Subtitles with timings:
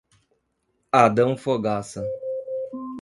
[0.91, 2.03] Adão Fogassa